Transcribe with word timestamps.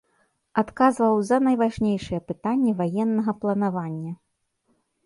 Адказваў 0.61 1.19
за 1.29 1.37
найважнейшыя 1.49 2.19
пытанні 2.33 2.71
ваеннага 2.81 3.31
планавання. 3.45 4.13